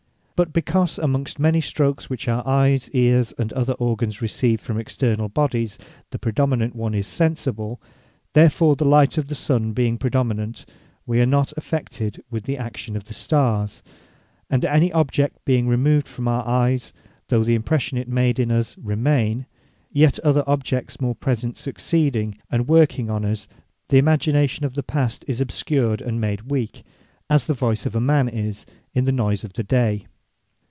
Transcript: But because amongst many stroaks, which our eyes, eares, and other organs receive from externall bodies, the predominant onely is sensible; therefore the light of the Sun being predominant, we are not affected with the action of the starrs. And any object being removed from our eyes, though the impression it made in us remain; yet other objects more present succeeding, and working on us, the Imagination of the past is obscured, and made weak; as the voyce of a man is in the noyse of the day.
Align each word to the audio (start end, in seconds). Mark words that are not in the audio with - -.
But 0.37 0.53
because 0.53 0.97
amongst 0.97 1.37
many 1.37 1.61
stroaks, 1.61 2.09
which 2.09 2.27
our 2.27 2.41
eyes, 2.47 2.89
eares, 2.95 3.31
and 3.33 3.53
other 3.53 3.73
organs 3.73 4.23
receive 4.23 4.59
from 4.59 4.77
externall 4.77 5.31
bodies, 5.31 5.77
the 6.09 6.17
predominant 6.17 6.73
onely 6.75 6.95
is 6.97 7.05
sensible; 7.07 7.79
therefore 8.33 8.75
the 8.75 8.83
light 8.83 9.19
of 9.19 9.27
the 9.27 9.35
Sun 9.35 9.73
being 9.73 9.99
predominant, 9.99 10.65
we 11.05 11.21
are 11.21 11.27
not 11.27 11.53
affected 11.57 12.23
with 12.31 12.45
the 12.45 12.57
action 12.57 12.95
of 12.95 13.03
the 13.03 13.13
starrs. 13.13 13.83
And 14.49 14.65
any 14.65 14.91
object 14.93 15.45
being 15.45 15.67
removed 15.67 16.07
from 16.07 16.27
our 16.27 16.43
eyes, 16.47 16.91
though 17.27 17.43
the 17.43 17.53
impression 17.53 17.99
it 17.99 18.07
made 18.09 18.39
in 18.39 18.49
us 18.51 18.75
remain; 18.79 19.45
yet 19.91 20.17
other 20.21 20.43
objects 20.47 20.99
more 20.99 21.13
present 21.13 21.55
succeeding, 21.55 22.35
and 22.49 22.67
working 22.67 23.11
on 23.11 23.23
us, 23.23 23.47
the 23.89 23.99
Imagination 23.99 24.65
of 24.65 24.73
the 24.73 24.81
past 24.81 25.23
is 25.27 25.39
obscured, 25.39 26.01
and 26.01 26.19
made 26.19 26.49
weak; 26.49 26.81
as 27.29 27.45
the 27.45 27.53
voyce 27.53 27.85
of 27.85 27.95
a 27.95 28.01
man 28.01 28.27
is 28.27 28.65
in 28.95 29.03
the 29.03 29.11
noyse 29.11 29.43
of 29.43 29.53
the 29.53 29.63
day. 29.63 30.07